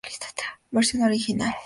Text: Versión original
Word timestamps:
Versión 0.73 1.03
original 1.03 1.53